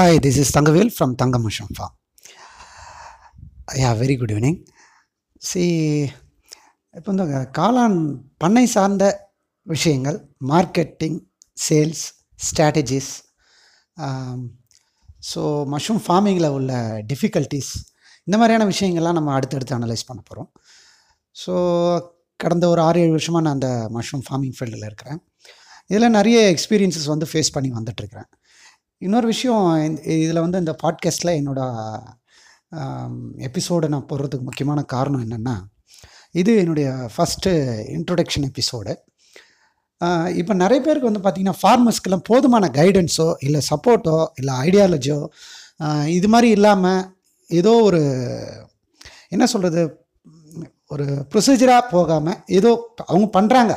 Hi 0.00 0.18
this 0.18 0.38
is 0.38 0.58
Thangavel 0.58 0.90
from 0.98 1.14
Thangam 1.14 1.48
ஷம்ஃபா 1.48 1.86
Farm. 3.78 3.98
Very 3.98 4.18
good 4.18 4.30
evening 4.30 4.64
சி 5.38 5.62
இப்போ 6.92 7.10
இந்த 7.10 7.50
காளான் 7.58 8.22
பண்ணை 8.36 8.66
சார்ந்த 8.66 9.30
விஷயங்கள் 9.62 10.28
marketing 10.48 11.20
sales 11.68 12.04
strategies 12.50 13.22
so 15.34 15.40
mushroom 15.44 16.02
ஃபார்மிங்கில் 16.06 16.48
உள்ள 16.48 17.02
டிஃபிகல்ட்டிஸ் 17.02 17.76
இந்த 18.24 18.38
மாதிரியான 18.38 18.70
விஷயங்கள்லாம் 18.70 19.18
நம்ம 19.20 19.32
அடுத்தடுத்து 19.32 19.78
அனலைஸ் 19.78 20.06
பண்ண 20.06 20.22
போகிறோம் 20.24 20.52
ஸோ 21.46 21.52
கடந்த 22.36 22.68
ஒரு 22.68 22.80
ஆறு 22.80 23.00
ஏழு 23.00 23.10
வருஷமாக 23.10 23.44
நான் 23.44 23.52
அந்த 23.52 23.88
மஷ்ரூம் 23.94 24.24
ஃபார்மிங் 24.30 24.54
ஃபீல்டில் 24.58 24.84
இருக்கிறேன். 24.84 25.24
இதில் 25.86 26.10
நிறைய 26.10 26.56
எக்ஸ்பீரியன்சஸ் 26.56 27.04
வந்து 27.04 27.26
ஃபேஸ் 27.32 27.52
பண்ணி 27.52 27.70
வந்துட்டுருக்கிறேன் 27.72 28.28
இன்னொரு 29.02 29.26
விஷயம் 29.26 29.66
இதில் 30.14 30.40
வந்து 30.40 30.58
இந்த 30.58 30.72
பாட்காஸ்ட்டில் 30.82 31.36
என்னோடய 31.36 32.00
எபிசோடை 33.38 33.88
நான் 33.88 34.08
போடுறதுக்கு 34.08 34.44
முக்கியமான 34.44 34.80
காரணம் 34.84 35.22
என்னென்னா 35.22 35.54
இது 36.32 36.52
என்னுடைய 36.56 36.88
ஃபஸ்ட்டு 37.14 37.52
இன்ட்ரொடக்ஷன் 37.96 38.46
எபிசோடு 38.50 38.92
இப்போ 40.36 40.54
நிறைய 40.54 40.80
பேருக்கு 40.82 41.10
வந்து 41.10 41.24
பார்த்திங்கன்னா 41.24 41.56
ஃபார்மர்ஸ்க்கெல்லாம் 41.62 42.26
போதுமான 42.28 42.68
கைடன்ஸோ 42.74 43.28
இல்லை 43.40 43.60
சப்போர்ட்டோ 43.70 44.16
இல்லை 44.34 44.54
ஐடியாலஜியோ 44.60 45.18
இது 46.08 46.28
மாதிரி 46.28 46.50
இல்லாமல் 46.50 47.02
ஏதோ 47.50 47.72
ஒரு 47.82 48.02
என்ன 49.28 49.44
சொல்கிறது 49.46 49.82
ஒரு 50.86 51.06
ப்ரொசீஜராக 51.34 51.82
போகாமல் 51.90 52.40
ஏதோ 52.50 52.70
அவங்க 53.06 53.26
பண்ணுறாங்க 53.40 53.74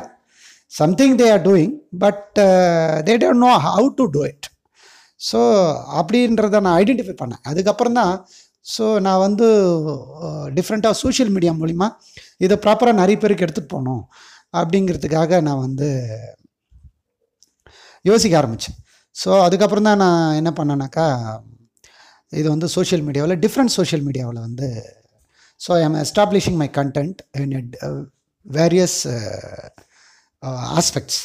something 0.72 1.16
they 1.16 1.26
are 1.32 1.42
doing 1.42 1.74
but 1.98 2.24
they 3.06 3.14
don't 3.16 3.44
know 3.46 3.52
how 3.66 3.88
to 3.94 4.06
do 4.10 4.22
it 4.22 4.43
so 5.30 5.40
அப்படின்றத 6.00 6.60
நான் 6.60 6.78
ஐடென்டிஃபை 6.82 7.14
பண்ணேன். 7.20 7.42
அதுக்கப்புறம் 7.42 7.98
தான் 8.00 8.14
ஸோ 8.66 8.84
நான் 9.00 9.18
வந்து 9.18 9.46
டிஃப்ரெண்ட்டாக 10.54 11.00
சோஷியல் 11.02 11.30
மீடியா 11.30 11.52
மூலிமா 11.52 11.88
இதை 12.36 12.56
ப்ராப்பராக 12.56 13.00
நிறைய 13.00 13.16
பேருக்கு 13.18 13.46
எடுத்துகிட்டு 13.46 13.74
போகணும் 13.74 14.04
அப்படிங்கிறதுக்காக 14.54 15.40
நான் 15.40 15.64
வந்து 15.66 15.88
யோசிக்க 18.04 18.34
ஆரம்பித்தேன் 18.38 18.78
ஸோ 19.16 19.30
அதுக்கப்புறம் 19.42 19.82
தான் 19.82 19.98
நான் 19.98 20.36
என்ன 20.36 20.50
பண்ணேனாக்கா 20.50 21.06
இது 22.32 22.46
வந்து 22.50 22.68
சோஷியல் 22.68 23.04
மீடியாவில் 23.08 23.40
டிஃப்ரெண்ட் 23.40 23.74
சோஷியல் 23.78 24.04
மீடியாவில் 24.06 24.40
வந்து 24.40 24.68
so 25.60 25.70
I 25.72 25.82
am 25.82 25.98
establishing 26.04 26.56
my 26.56 26.68
content 26.78 27.20
in 27.36 27.52
various 28.46 28.98
aspects 30.70 31.20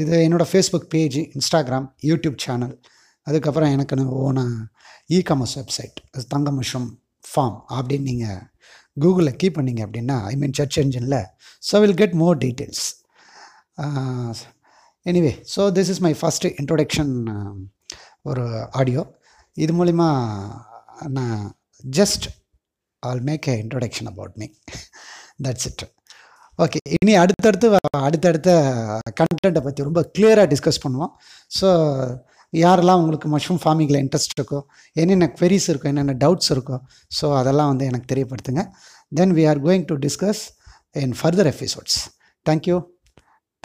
இது 0.00 0.16
என்னோடய 0.26 0.48
Facebook 0.50 0.88
page 0.90 1.16
Instagram 1.36 1.86
YouTube 2.04 2.36
channel 2.44 2.74
அதுக்கப்புறம் 3.26 3.72
எனக்குன்னு 3.76 4.04
own 4.20 4.40
e 5.10 5.18
commerce 5.22 5.56
website 5.58 5.96
Thanga 6.28 6.50
mushroom 6.50 6.88
farm 7.24 7.56
அப்படின்னு 7.76 8.08
நீங்கள் 8.10 8.42
கூகுளில் 8.96 9.38
கீப் 9.40 9.58
பண்ணிங்க 9.58 9.82
அப்படின்னா 9.86 10.16
I 10.24 10.34
mean 10.36 10.54
search 10.58 10.78
என்ஜினில் 10.78 11.18
so 11.62 11.80
will 11.80 11.98
get 11.98 12.14
more 12.14 12.36
details 12.44 12.84
anyway 15.06 15.32
so 15.54 15.64
this 15.70 15.90
is 15.90 16.02
my 16.06 16.12
first 16.20 16.52
introduction 16.60 17.12
ஒரு 18.22 18.44
ஆடியோ 18.72 19.02
இது 19.56 19.72
மூலிமா 19.72 20.08
நான் 21.08 21.42
just 21.84 22.26
I'll 23.02 23.22
make 23.22 23.46
a 23.48 23.56
introduction 23.60 24.08
about 24.12 24.34
me 24.36 24.46
that's 25.44 25.66
it 25.66 25.84
okay 26.64 26.78
இனி 26.96 27.14
அடுத்தடுத்து 27.22 27.68
அடுத்தடுத்த 28.06 28.50
கண்டென்ட்டை 29.20 29.62
பற்றி 29.66 29.86
ரொம்ப 29.88 30.00
கிளியராக 30.16 30.46
டிஸ்கஸ் 30.52 30.82
பண்ணுவோம். 30.84 31.12
ஸோ 31.58 31.68
யாரெல்லாம் 32.52 33.00
உங்களுக்கு 33.00 33.28
மஷ்ரூம் 33.34 33.60
ஃபார்மிங்கில் 33.62 34.00
இன்ட்ரெஸ்ட் 34.02 34.34
இருக்கோ 34.38 34.60
என்னென்ன 35.02 35.26
குவெரிஸ் 35.38 35.68
இருக்கோ 35.72 35.88
என்னென்ன 35.92 36.14
டவுட்ஸ் 36.24 36.50
இருக்கோ 36.54 36.76
ஸோ 37.18 37.26
அதெல்லாம் 37.40 37.70
வந்து 37.72 37.88
எனக்கு 37.90 38.08
தெரியப்படுத்துங்க. 38.14 38.64
Then 39.12 39.34
we 39.38 39.44
are 39.52 39.60
going 39.66 39.86
to 39.90 39.96
discuss 40.06 40.42
in 41.04 41.14
further 41.20 41.50
episodes 41.54 41.98
thank you 42.46 42.78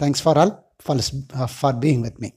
thanks 0.00 0.22
for 0.24 0.40
all 0.42 0.54
for 0.84 1.02
for 1.58 1.78
being 1.84 2.04
with 2.06 2.20
me 2.24 2.30